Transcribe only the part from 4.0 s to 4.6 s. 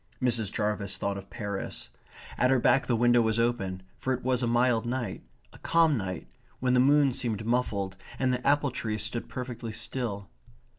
it was a